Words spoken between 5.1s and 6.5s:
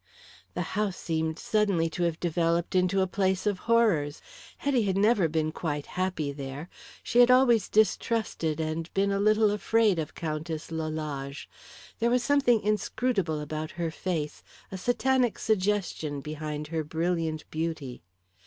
been quite happy